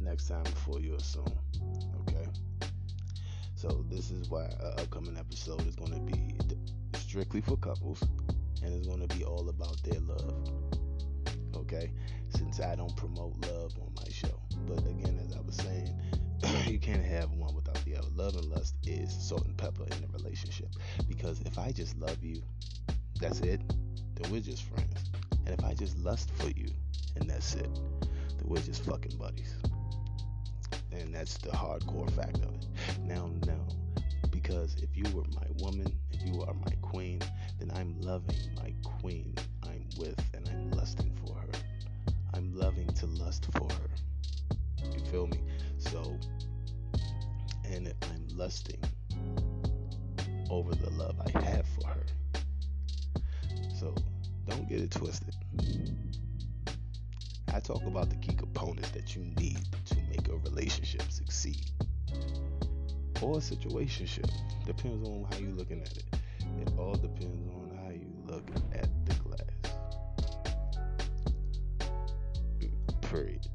next 0.00 0.28
time 0.28 0.44
before 0.44 0.80
you 0.80 0.94
assume. 0.94 1.32
Okay? 2.02 2.26
So 3.54 3.84
this 3.90 4.10
is 4.10 4.30
why 4.30 4.44
an 4.44 4.72
upcoming 4.78 5.16
episode 5.18 5.66
is 5.66 5.76
going 5.76 5.92
to 5.92 6.00
be 6.00 6.34
strictly 6.94 7.40
for 7.40 7.56
couples 7.56 8.02
and 8.62 8.74
it's 8.74 8.86
going 8.86 9.06
to 9.06 9.16
be 9.16 9.24
all 9.24 9.48
about 9.48 9.82
their 9.82 10.00
love. 10.00 10.48
Okay? 11.54 11.92
Since 12.28 12.60
I 12.60 12.74
don't 12.76 12.94
promote 12.96 13.34
love 13.46 13.72
on 13.80 13.92
my 13.96 14.10
show. 14.10 14.40
But 14.66 14.78
again, 14.80 15.20
as 15.24 15.36
I 15.36 15.40
was 15.40 15.56
saying, 15.56 16.00
you 16.66 16.78
can't 16.78 17.04
have 17.04 17.30
one 17.32 17.54
without 17.54 17.82
the 17.84 17.96
other. 17.96 18.08
Love 18.14 18.36
and 18.36 18.46
lust 18.46 18.74
is 18.86 19.12
salt 19.12 19.44
and 19.46 19.56
pepper 19.56 19.84
in 19.84 20.04
a 20.04 20.12
relationship. 20.12 20.68
Because 21.08 21.40
if 21.42 21.58
I 21.58 21.72
just 21.72 21.96
love 21.98 22.22
you, 22.22 22.42
that's 23.20 23.40
it, 23.40 23.60
then 24.14 24.30
we're 24.30 24.40
just 24.40 24.62
friends. 24.64 25.10
And 25.46 25.58
if 25.58 25.64
I 25.64 25.74
just 25.74 25.98
lust 25.98 26.30
for 26.36 26.48
you, 26.48 26.68
and 27.16 27.28
that's 27.28 27.54
it, 27.54 27.68
then 27.70 28.44
we're 28.44 28.60
just 28.60 28.84
fucking 28.84 29.16
buddies. 29.18 29.54
And 30.92 31.14
that's 31.14 31.38
the 31.38 31.50
hardcore 31.50 32.10
fact 32.12 32.38
of 32.38 32.54
it. 32.54 32.66
Now, 33.04 33.30
no. 33.46 33.66
Because 34.50 34.74
if 34.82 34.96
you 34.96 35.04
were 35.14 35.22
my 35.32 35.46
woman, 35.60 35.96
if 36.10 36.26
you 36.26 36.42
are 36.42 36.54
my 36.54 36.72
queen, 36.82 37.20
then 37.60 37.70
I'm 37.76 37.94
loving 38.00 38.36
my 38.56 38.74
queen 38.82 39.32
I'm 39.62 39.86
with 39.96 40.18
and 40.34 40.48
I'm 40.48 40.72
lusting 40.72 41.16
for 41.24 41.36
her. 41.36 41.52
I'm 42.34 42.52
loving 42.56 42.88
to 42.94 43.06
lust 43.06 43.46
for 43.52 43.68
her. 43.72 44.84
You 44.92 45.04
feel 45.04 45.28
me? 45.28 45.40
So, 45.78 46.18
and 47.64 47.94
I'm 48.02 48.26
lusting 48.36 48.80
over 50.50 50.74
the 50.74 50.90
love 50.90 51.14
I 51.32 51.40
have 51.42 51.66
for 51.80 51.86
her. 51.86 52.06
So, 53.78 53.94
don't 54.48 54.68
get 54.68 54.80
it 54.80 54.90
twisted. 54.90 55.36
I 57.54 57.60
talk 57.60 57.86
about 57.86 58.10
the 58.10 58.16
key 58.16 58.34
components 58.34 58.90
that 58.90 59.14
you 59.14 59.22
need 59.36 59.60
to 59.84 59.96
make 60.10 60.26
a 60.26 60.36
relationship 60.38 61.02
succeed. 61.08 61.70
Or 63.22 63.36
a 63.36 63.40
situationship. 63.40 64.30
Depends 64.64 65.06
on 65.06 65.26
how 65.30 65.38
you're 65.38 65.52
looking 65.52 65.80
at 65.82 65.92
it. 65.96 66.04
It 66.60 66.72
all 66.78 66.94
depends 66.94 67.48
on 67.54 67.78
how 67.82 67.90
you 67.90 68.10
look 68.26 68.44
at 68.72 68.88
the 69.06 69.14
glass. 69.14 69.74
Period. 73.02 73.46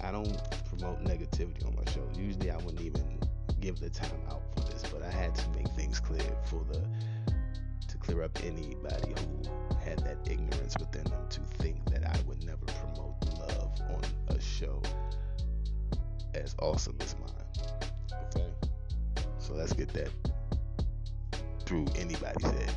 I 0.00 0.12
don't 0.12 0.38
promote 0.68 1.02
negativity 1.04 1.66
on 1.66 1.74
my 1.74 1.90
show. 1.90 2.06
Usually 2.14 2.50
I 2.50 2.56
wouldn't 2.58 2.82
even 2.82 3.18
give 3.60 3.80
the 3.80 3.90
time 3.90 4.20
out 4.30 4.42
for 4.54 4.60
this, 4.70 4.84
but 4.92 5.02
I 5.02 5.10
had 5.10 5.34
to 5.34 5.48
make 5.50 5.68
things 5.68 5.98
clear 5.98 6.20
for 6.44 6.62
the 6.70 6.86
to 7.88 7.96
clear 7.96 8.22
up 8.22 8.38
anybody 8.44 9.14
who 9.18 9.78
had 9.82 9.98
that 10.00 10.18
ignorance 10.30 10.76
within 10.78 11.04
them 11.04 11.28
to 11.30 11.40
think 11.58 11.84
that 11.90 12.04
I 12.04 12.20
would 12.26 12.44
never 12.44 12.64
promote 12.66 13.14
love 13.38 13.72
on 13.88 14.02
a 14.28 14.40
show 14.40 14.82
as 16.34 16.54
awesome 16.60 16.96
as 17.00 17.16
mine. 17.18 17.43
So 19.46 19.52
let's 19.52 19.74
get 19.74 19.92
that 19.92 20.08
through 21.66 21.84
anybody's 21.98 22.42
head. 22.42 22.72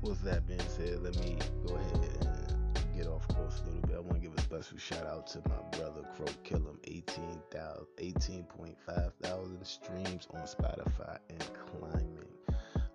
With 0.00 0.22
that 0.22 0.46
being 0.46 0.60
said, 0.60 1.02
let 1.02 1.18
me 1.18 1.38
go 1.66 1.74
ahead 1.74 2.18
and 2.20 2.96
get 2.96 3.08
off 3.08 3.26
course 3.26 3.62
a 3.62 3.66
little 3.66 3.80
bit. 3.80 3.96
I 3.96 3.98
want 3.98 4.14
to 4.14 4.20
give 4.20 4.38
a 4.38 4.40
special 4.40 4.78
shout 4.78 5.04
out 5.06 5.26
to 5.28 5.42
my 5.48 5.76
brother 5.76 6.02
Kro 6.14 6.26
Killem, 6.44 6.76
18,000, 6.84 7.84
18.5 7.98 9.12
thousand 9.20 9.66
streams 9.66 10.28
on 10.32 10.42
Spotify 10.42 11.18
and 11.30 11.44
climbing. 11.66 12.30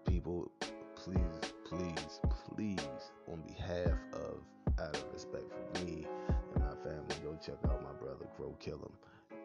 People, 0.08 0.50
please, 0.96 1.20
please, 1.66 2.22
please, 2.56 3.12
on 3.30 3.42
behalf 3.42 4.00
of, 4.14 4.38
out 4.80 4.96
of 4.96 5.06
respect 5.12 5.52
for 5.52 5.84
me 5.84 6.08
and 6.56 6.64
my 6.64 6.74
family, 6.86 7.16
go 7.22 7.38
check 7.46 7.58
out 7.66 7.84
my 7.84 7.92
brother 8.00 8.28
Kro 8.38 8.56
Killem. 8.66 8.94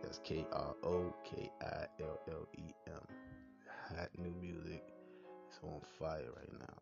That's 0.09 0.21
K 0.25 0.47
R 0.53 0.75
O 0.85 1.13
K 1.23 1.51
I 1.61 1.85
L 2.01 2.19
L 2.31 2.49
E 2.57 2.73
M. 2.87 3.03
Hot 3.91 4.09
new 4.17 4.35
music. 4.41 4.83
It's 5.51 5.59
on 5.63 5.83
fire 5.99 6.31
right 6.35 6.59
now. 6.59 6.75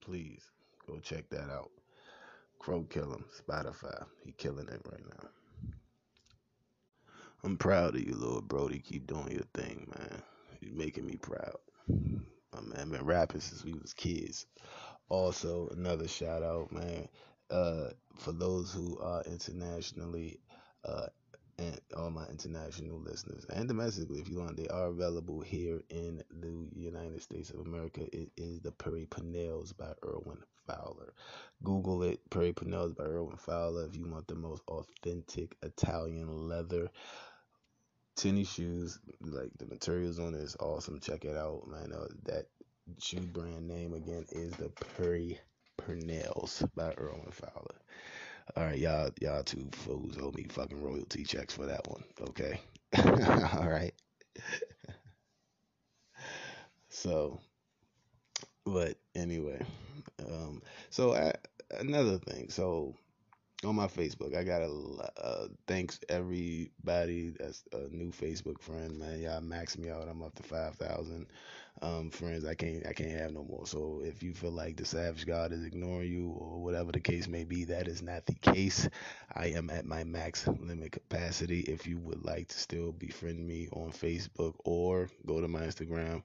Please 0.00 0.40
go 0.86 0.98
check 1.00 1.28
that 1.28 1.50
out. 1.50 1.70
Crow 2.58 2.86
Kill 2.88 3.12
him, 3.12 3.26
Spotify. 3.38 4.06
He 4.24 4.32
killing 4.32 4.68
it 4.68 4.80
right 4.90 5.04
now. 5.06 5.28
I'm 7.44 7.58
proud 7.58 7.94
of 7.94 8.00
you, 8.00 8.14
Lord 8.14 8.48
Brody. 8.48 8.78
Keep 8.78 9.06
doing 9.06 9.32
your 9.32 9.44
thing, 9.52 9.92
man. 9.94 10.22
You're 10.62 10.74
making 10.74 11.04
me 11.04 11.16
proud. 11.16 11.58
My 11.90 12.60
man 12.74 12.88
been 12.88 13.04
rapping 13.04 13.42
since 13.42 13.66
we 13.66 13.74
was 13.74 13.92
kids. 13.92 14.46
Also, 15.10 15.68
another 15.76 16.08
shout 16.08 16.42
out, 16.42 16.72
man, 16.72 17.06
uh, 17.50 17.88
for 18.16 18.32
those 18.32 18.72
who 18.72 18.98
are 18.98 19.22
internationally, 19.24 20.40
uh, 20.86 21.08
and 21.62 21.80
all 21.96 22.10
my 22.10 22.26
international 22.26 22.98
listeners 22.98 23.44
and 23.52 23.68
domestically, 23.68 24.20
if 24.20 24.28
you 24.28 24.38
want, 24.38 24.56
they 24.56 24.68
are 24.68 24.86
available 24.86 25.40
here 25.40 25.82
in 25.90 26.22
the 26.40 26.68
United 26.74 27.22
States 27.22 27.50
of 27.50 27.60
America. 27.60 28.02
It 28.12 28.30
is 28.36 28.60
the 28.60 28.72
Perry 28.72 29.06
Panels 29.06 29.72
by 29.72 29.92
Erwin 30.04 30.42
Fowler. 30.66 31.14
Google 31.62 32.02
it, 32.02 32.18
Perry 32.30 32.52
Panels 32.52 32.92
by 32.92 33.04
Erwin 33.04 33.36
Fowler, 33.36 33.86
if 33.86 33.96
you 33.96 34.06
want 34.06 34.26
the 34.26 34.34
most 34.34 34.62
authentic 34.68 35.56
Italian 35.62 36.48
leather 36.48 36.90
tennis 38.16 38.52
shoes. 38.52 38.98
Like 39.20 39.50
the 39.58 39.66
materials 39.66 40.18
on 40.18 40.34
it 40.34 40.42
is 40.42 40.56
awesome. 40.60 41.00
Check 41.00 41.24
it 41.24 41.36
out, 41.36 41.68
man. 41.68 41.92
Uh, 41.92 42.08
that 42.24 42.46
shoe 43.00 43.20
brand 43.20 43.68
name 43.68 43.94
again 43.94 44.26
is 44.32 44.52
the 44.52 44.70
Perry 44.96 45.38
Pernels 45.76 46.64
by 46.74 46.92
Erwin 46.98 47.30
Fowler. 47.30 47.76
All 48.56 48.64
right, 48.64 48.78
y'all, 48.78 49.10
y'all 49.20 49.42
two 49.42 49.68
fools 49.72 50.18
owe 50.20 50.32
me 50.32 50.44
fucking 50.48 50.82
royalty 50.82 51.24
checks 51.24 51.54
for 51.54 51.66
that 51.66 51.86
one. 51.88 52.04
Okay. 52.28 52.60
All 53.58 53.68
right. 53.68 53.94
so, 56.88 57.40
but 58.64 58.96
anyway, 59.14 59.64
um, 60.26 60.62
so 60.90 61.14
I, 61.14 61.32
another 61.78 62.18
thing. 62.18 62.50
So 62.50 62.94
on 63.64 63.76
my 63.76 63.86
Facebook, 63.86 64.36
I 64.36 64.44
got 64.44 64.62
a 64.62 64.70
uh, 65.24 65.48
thanks 65.66 66.00
everybody 66.08 67.30
that's 67.38 67.64
a 67.72 67.88
new 67.94 68.10
Facebook 68.10 68.60
friend, 68.60 68.98
man. 68.98 69.20
Y'all 69.20 69.40
max 69.40 69.78
me 69.78 69.90
out. 69.90 70.08
I'm 70.08 70.22
up 70.22 70.34
to 70.36 70.42
five 70.42 70.76
thousand. 70.76 71.26
um, 71.82 72.10
friends 72.10 72.44
I 72.44 72.54
can't 72.54 72.86
I 72.86 72.92
can't 72.92 73.10
have 73.12 73.32
no 73.32 73.44
more. 73.44 73.66
So 73.66 74.02
if 74.04 74.22
you 74.22 74.34
feel 74.34 74.52
like 74.52 74.76
the 74.76 74.84
Savage 74.84 75.26
God 75.26 75.52
is 75.52 75.64
ignoring 75.64 76.12
you 76.12 76.30
or 76.30 76.62
whatever 76.62 76.92
the 76.92 77.00
case 77.00 77.28
may 77.28 77.44
be, 77.44 77.64
that 77.66 77.88
is 77.88 78.02
not 78.02 78.26
the 78.26 78.34
case. 78.34 78.88
I 79.34 79.46
am 79.48 79.70
at 79.70 79.86
my 79.86 80.04
max 80.04 80.46
limit 80.48 80.92
capacity. 80.92 81.60
If 81.60 81.86
you 81.86 81.98
would 81.98 82.24
like 82.24 82.48
to 82.48 82.58
still 82.58 82.92
befriend 82.92 83.46
me 83.46 83.68
on 83.72 83.92
Facebook 83.92 84.54
or 84.64 85.08
go 85.26 85.40
to 85.40 85.48
my 85.48 85.60
Instagram 85.62 86.22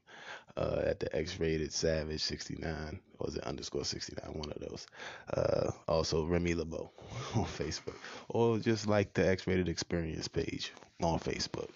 uh, 0.57 0.81
at 0.85 0.99
the 0.99 1.15
X-rated 1.15 1.71
Savage 1.71 2.21
69 2.21 2.99
or 3.19 3.27
is 3.27 3.35
it 3.35 3.43
underscore 3.43 3.85
69? 3.85 4.33
One 4.33 4.51
of 4.51 4.59
those. 4.59 4.87
Uh, 5.33 5.71
also 5.87 6.25
Remy 6.25 6.55
LeBeau 6.55 6.89
on 7.35 7.45
Facebook 7.45 7.95
or 8.29 8.57
just 8.57 8.87
like 8.87 9.13
the 9.13 9.27
X-rated 9.27 9.69
Experience 9.69 10.27
page 10.27 10.73
on 11.01 11.19
Facebook. 11.19 11.69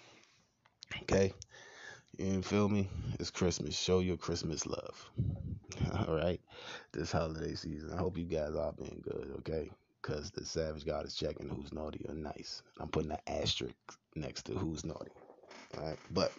Okay. 1.02 1.32
You 2.18 2.42
feel 2.42 2.68
me? 2.68 2.88
It's 3.18 3.30
Christmas. 3.30 3.74
Show 3.78 4.00
your 4.00 4.18
Christmas 4.18 4.66
love. 4.66 5.10
All 6.06 6.14
right. 6.14 6.40
This 6.92 7.10
holiday 7.10 7.54
season. 7.54 7.92
I 7.92 7.96
hope 7.96 8.18
you 8.18 8.24
guys 8.24 8.54
are 8.54 8.72
being 8.72 9.02
good, 9.02 9.32
okay? 9.38 9.70
Because 10.02 10.30
the 10.30 10.44
Savage 10.44 10.84
God 10.84 11.06
is 11.06 11.14
checking 11.14 11.48
who's 11.48 11.72
naughty 11.72 12.04
or 12.08 12.14
nice. 12.14 12.62
I'm 12.78 12.88
putting 12.88 13.12
an 13.12 13.18
asterisk 13.26 13.74
next 14.14 14.42
to 14.46 14.52
who's 14.52 14.84
naughty. 14.84 15.12
All 15.78 15.86
right. 15.86 15.98
But 16.10 16.32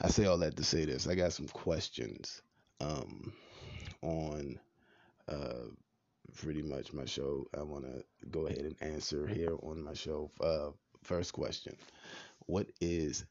I 0.00 0.08
say 0.08 0.26
all 0.26 0.38
that 0.38 0.56
to 0.56 0.64
say 0.64 0.84
this. 0.84 1.06
I 1.08 1.14
got 1.14 1.32
some 1.32 1.48
questions 1.48 2.42
um, 2.80 3.32
on 4.02 4.58
uh, 5.28 5.68
pretty 6.36 6.62
much 6.62 6.92
my 6.92 7.04
show. 7.04 7.46
I 7.56 7.62
want 7.62 7.84
to 7.84 8.04
go 8.30 8.46
ahead 8.46 8.60
and 8.60 8.76
answer 8.80 9.26
here 9.26 9.56
on 9.62 9.82
my 9.82 9.94
show. 9.94 10.30
Uh, 10.40 10.70
first 11.02 11.32
question 11.32 11.76
What 12.46 12.66
is 12.80 13.24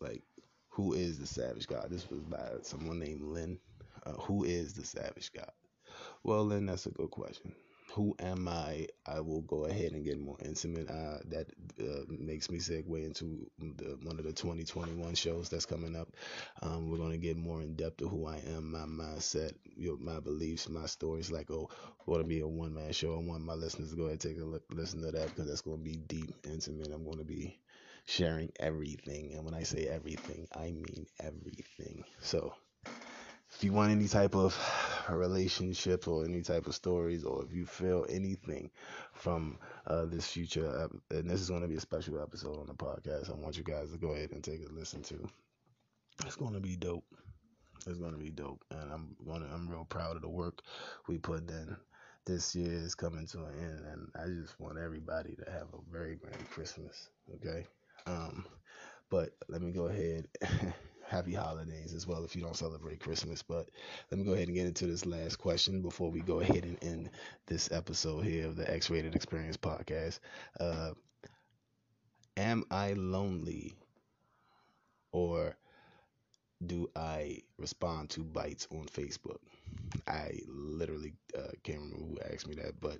like 0.00 0.22
who 0.68 0.92
is 0.92 1.18
the 1.18 1.26
savage 1.26 1.66
god 1.66 1.86
this 1.90 2.10
was 2.10 2.20
by 2.20 2.48
someone 2.62 2.98
named 2.98 3.22
lynn 3.22 3.58
uh, 4.04 4.12
who 4.12 4.44
is 4.44 4.74
the 4.74 4.84
savage 4.84 5.32
god 5.32 5.50
well 6.22 6.44
lynn 6.44 6.66
that's 6.66 6.86
a 6.86 6.90
good 6.90 7.10
question 7.10 7.52
who 7.94 8.14
am 8.18 8.48
i? 8.48 8.86
I 9.06 9.20
will 9.20 9.42
go 9.42 9.66
ahead 9.66 9.92
and 9.92 10.04
get 10.04 10.18
more 10.18 10.36
intimate. 10.44 10.90
Uh, 10.90 11.18
that 11.28 11.46
uh, 11.80 12.04
makes 12.08 12.50
me 12.50 12.58
segue 12.58 13.04
into 13.04 13.48
the, 13.58 13.96
one 14.02 14.18
of 14.18 14.24
the 14.24 14.32
2021 14.32 15.14
shows 15.14 15.48
that's 15.48 15.66
coming 15.66 15.94
up. 15.94 16.08
Um, 16.62 16.90
we're 16.90 16.98
going 16.98 17.12
to 17.12 17.18
get 17.18 17.36
more 17.36 17.62
in 17.62 17.76
depth 17.76 18.00
of 18.02 18.10
who 18.10 18.26
i 18.26 18.40
am 18.54 18.72
my 18.72 19.04
mindset 19.04 19.52
my 20.00 20.18
beliefs 20.20 20.68
my 20.68 20.86
stories 20.86 21.30
like 21.30 21.50
oh 21.50 21.68
going 22.06 22.20
to 22.20 22.26
be 22.26 22.40
a 22.40 22.46
one-man 22.46 22.92
show. 22.92 23.14
I 23.14 23.22
want 23.22 23.44
my 23.44 23.54
listeners 23.54 23.90
to 23.90 23.96
go 23.96 24.02
ahead 24.02 24.12
and 24.12 24.20
take 24.20 24.40
a 24.40 24.44
look 24.44 24.62
listen 24.70 25.00
to 25.02 25.10
that 25.12 25.28
because 25.28 25.46
that's 25.48 25.62
going 25.62 25.78
to 25.78 25.84
be 25.84 25.96
deep 25.96 26.34
intimate. 26.44 26.92
I'm 26.92 27.04
going 27.04 27.18
to 27.18 27.24
be 27.24 27.58
sharing 28.06 28.50
everything. 28.60 29.32
And 29.34 29.44
when 29.44 29.54
I 29.54 29.62
say 29.62 29.86
everything, 29.86 30.46
I 30.54 30.72
mean 30.72 31.06
everything. 31.20 32.04
So 32.20 32.54
you 33.64 33.72
want 33.72 33.90
any 33.90 34.08
type 34.08 34.34
of 34.34 34.56
relationship 35.10 36.06
or 36.06 36.24
any 36.24 36.42
type 36.42 36.66
of 36.66 36.74
stories, 36.74 37.24
or 37.24 37.44
if 37.44 37.52
you 37.52 37.66
feel 37.66 38.06
anything 38.08 38.70
from 39.12 39.58
uh, 39.86 40.04
this 40.04 40.26
future, 40.26 40.88
and 41.10 41.30
this 41.30 41.40
is 41.40 41.48
going 41.48 41.62
to 41.62 41.68
be 41.68 41.76
a 41.76 41.80
special 41.80 42.20
episode 42.20 42.60
on 42.60 42.66
the 42.66 42.74
podcast, 42.74 43.30
I 43.30 43.34
want 43.34 43.56
you 43.56 43.64
guys 43.64 43.90
to 43.92 43.98
go 43.98 44.12
ahead 44.12 44.32
and 44.32 44.42
take 44.42 44.60
a 44.68 44.72
listen 44.72 45.02
to. 45.04 45.28
It's 46.24 46.36
going 46.36 46.54
to 46.54 46.60
be 46.60 46.76
dope. 46.76 47.04
It's 47.86 47.98
going 47.98 48.12
to 48.12 48.18
be 48.18 48.30
dope, 48.30 48.64
and 48.70 48.92
I'm 48.92 49.16
going 49.26 49.42
to, 49.42 49.48
I'm 49.52 49.68
real 49.68 49.84
proud 49.84 50.16
of 50.16 50.22
the 50.22 50.28
work 50.28 50.62
we 51.08 51.18
put 51.18 51.48
in. 51.50 51.76
This 52.26 52.54
year 52.54 52.72
is 52.72 52.94
coming 52.94 53.26
to 53.26 53.38
an 53.38 53.52
end, 53.60 53.84
and 53.92 54.08
I 54.14 54.26
just 54.40 54.58
want 54.58 54.78
everybody 54.78 55.36
to 55.36 55.50
have 55.50 55.68
a 55.74 55.92
very 55.92 56.16
Merry 56.22 56.44
Christmas. 56.50 57.10
Okay. 57.34 57.66
Um, 58.06 58.46
but 59.10 59.30
let 59.48 59.60
me 59.60 59.72
go 59.72 59.86
ahead. 59.86 60.28
Happy 61.06 61.34
holidays 61.34 61.94
as 61.94 62.06
well 62.06 62.24
if 62.24 62.34
you 62.34 62.42
don't 62.42 62.56
celebrate 62.56 63.00
Christmas. 63.00 63.42
But 63.42 63.68
let 64.10 64.18
me 64.18 64.24
go 64.24 64.32
ahead 64.32 64.48
and 64.48 64.56
get 64.56 64.66
into 64.66 64.86
this 64.86 65.06
last 65.06 65.36
question 65.36 65.82
before 65.82 66.10
we 66.10 66.20
go 66.20 66.40
ahead 66.40 66.64
and 66.64 66.82
end 66.82 67.10
this 67.46 67.70
episode 67.72 68.24
here 68.24 68.46
of 68.46 68.56
the 68.56 68.70
X 68.70 68.90
Rated 68.90 69.14
Experience 69.14 69.56
podcast. 69.56 70.18
Uh, 70.58 70.92
am 72.36 72.64
I 72.70 72.92
lonely 72.92 73.74
or 75.12 75.56
do 76.66 76.90
I 76.96 77.42
respond 77.58 78.10
to 78.10 78.24
bites 78.24 78.66
on 78.70 78.86
Facebook? 78.86 79.38
I 80.08 80.40
literally 80.48 81.14
uh, 81.36 81.52
can't 81.62 81.80
remember 81.80 81.98
who 82.06 82.18
asked 82.32 82.48
me 82.48 82.54
that, 82.56 82.80
but 82.80 82.98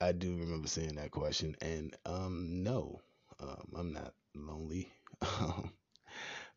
I 0.00 0.12
do 0.12 0.36
remember 0.36 0.68
seeing 0.68 0.96
that 0.96 1.10
question. 1.12 1.56
And 1.62 1.96
um, 2.06 2.62
no, 2.62 3.00
um, 3.40 3.72
I'm 3.76 3.92
not 3.92 4.14
lonely. 4.34 4.92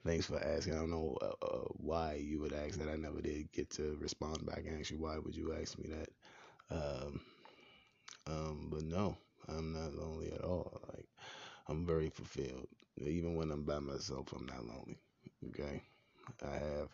Thanks 0.05 0.27
for 0.27 0.39
asking. 0.41 0.73
I 0.73 0.77
don't 0.77 0.91
know 0.91 1.17
uh, 1.21 1.45
uh, 1.45 1.63
why 1.77 2.13
you 2.23 2.39
would 2.41 2.53
ask 2.53 2.77
that. 2.79 2.89
I 2.89 2.95
never 2.95 3.21
did 3.21 3.51
get 3.51 3.69
to 3.71 3.97
respond 3.99 4.45
back 4.45 4.63
and 4.67 4.79
ask 4.79 4.91
you 4.91 4.97
why 4.99 5.17
would 5.17 5.35
you 5.35 5.53
ask 5.59 5.77
me 5.79 5.89
that. 5.89 6.09
Um, 6.75 7.21
um, 8.27 8.67
but 8.71 8.83
no, 8.83 9.17
I'm 9.47 9.73
not 9.73 9.93
lonely 9.95 10.31
at 10.31 10.43
all. 10.43 10.79
Like 10.93 11.07
I'm 11.67 11.85
very 11.85 12.09
fulfilled. 12.09 12.67
Even 12.99 13.35
when 13.35 13.51
I'm 13.51 13.63
by 13.63 13.79
myself, 13.79 14.33
I'm 14.33 14.45
not 14.47 14.65
lonely. 14.65 14.97
Okay, 15.49 15.83
I 16.45 16.53
have 16.55 16.89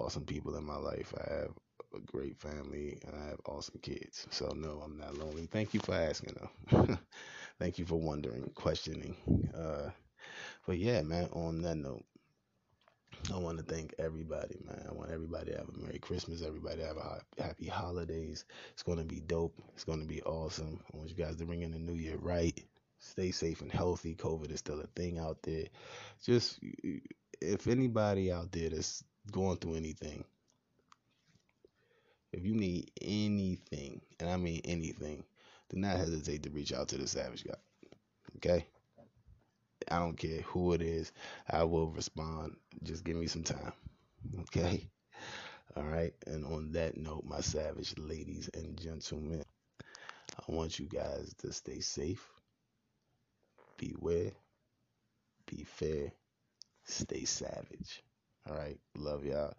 awesome 0.00 0.24
people 0.26 0.56
in 0.56 0.64
my 0.64 0.76
life. 0.76 1.14
I 1.18 1.32
have 1.34 1.52
a 1.94 2.00
great 2.00 2.38
family, 2.38 2.98
and 3.06 3.16
I 3.16 3.26
have 3.28 3.40
awesome 3.46 3.80
kids. 3.82 4.26
So 4.30 4.52
no, 4.56 4.82
I'm 4.84 4.98
not 4.98 5.16
lonely. 5.18 5.48
Thank 5.50 5.74
you 5.74 5.80
for 5.80 5.94
asking, 5.94 6.36
though. 6.40 6.98
Thank 7.60 7.78
you 7.78 7.86
for 7.86 8.00
wondering, 8.00 8.50
questioning. 8.54 9.16
Uh, 9.56 9.90
but 10.66 10.78
yeah, 10.78 11.02
man. 11.02 11.28
On 11.32 11.62
that 11.62 11.76
note, 11.76 12.04
I 13.30 13.38
want 13.38 13.58
to 13.58 13.64
thank 13.64 13.94
everybody, 13.98 14.56
man. 14.66 14.84
I 14.88 14.92
want 14.92 15.10
everybody 15.12 15.52
to 15.52 15.58
have 15.58 15.68
a 15.68 15.78
Merry 15.78 15.98
Christmas. 15.98 16.42
Everybody 16.42 16.82
have 16.82 16.96
a 16.96 17.20
happy 17.40 17.66
holidays. 17.66 18.44
It's 18.72 18.82
going 18.82 18.98
to 18.98 19.04
be 19.04 19.20
dope. 19.20 19.54
It's 19.74 19.84
going 19.84 20.00
to 20.00 20.06
be 20.06 20.22
awesome. 20.22 20.80
I 20.92 20.96
want 20.96 21.08
you 21.08 21.14
guys 21.14 21.36
to 21.36 21.44
bring 21.44 21.62
in 21.62 21.70
the 21.70 21.78
new 21.78 21.94
year 21.94 22.16
right. 22.16 22.58
Stay 22.98 23.30
safe 23.30 23.60
and 23.60 23.70
healthy. 23.70 24.14
COVID 24.14 24.50
is 24.50 24.58
still 24.58 24.80
a 24.80 24.86
thing 24.88 25.18
out 25.18 25.42
there. 25.42 25.66
Just 26.24 26.58
if 27.40 27.66
anybody 27.68 28.32
out 28.32 28.50
there 28.50 28.70
that's 28.70 29.04
going 29.30 29.58
through 29.58 29.76
anything, 29.76 30.24
if 32.32 32.44
you 32.44 32.54
need 32.54 32.90
anything, 33.00 34.00
and 34.18 34.30
I 34.30 34.36
mean 34.36 34.62
anything, 34.64 35.22
do 35.70 35.78
not 35.78 35.96
hesitate 35.96 36.42
to 36.42 36.50
reach 36.50 36.72
out 36.72 36.88
to 36.88 36.98
the 36.98 37.06
Savage 37.06 37.44
God. 37.44 37.56
Okay? 38.36 38.66
I 39.90 39.98
don't 39.98 40.16
care 40.16 40.40
who 40.42 40.72
it 40.72 40.82
is. 40.82 41.12
I 41.48 41.64
will 41.64 41.88
respond. 41.88 42.56
Just 42.82 43.04
give 43.04 43.16
me 43.16 43.26
some 43.26 43.42
time. 43.42 43.72
Okay? 44.40 44.88
All 45.76 45.84
right. 45.84 46.12
And 46.26 46.44
on 46.46 46.72
that 46.72 46.96
note, 46.96 47.24
my 47.24 47.40
savage 47.40 47.94
ladies 47.98 48.50
and 48.54 48.78
gentlemen, 48.80 49.42
I 50.38 50.52
want 50.52 50.78
you 50.78 50.86
guys 50.86 51.34
to 51.38 51.52
stay 51.52 51.80
safe, 51.80 52.26
beware, 53.76 54.32
be 55.46 55.64
fair, 55.64 56.12
stay 56.84 57.24
savage. 57.24 58.02
All 58.48 58.56
right. 58.56 58.78
Love 58.96 59.24
y'all. 59.24 59.54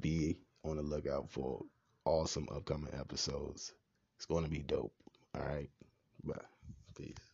Be 0.00 0.36
on 0.64 0.76
the 0.76 0.82
lookout 0.82 1.30
for 1.30 1.62
awesome 2.04 2.48
upcoming 2.54 2.94
episodes. 2.98 3.74
It's 4.16 4.26
going 4.26 4.44
to 4.44 4.50
be 4.50 4.60
dope. 4.60 4.92
All 5.34 5.42
right. 5.42 5.70
Bye. 6.24 6.34
Peace. 6.96 7.27